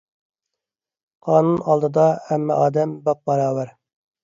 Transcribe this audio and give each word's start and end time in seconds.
قانۇن 1.27 1.61
ئالدىدا 1.67 2.07
ھەممە 2.31 2.59
ئادەم 2.65 2.99
باپباراۋەر. 3.11 3.75